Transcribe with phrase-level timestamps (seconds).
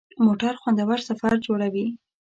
[0.25, 1.85] موټر خوندور سفر جوړوي.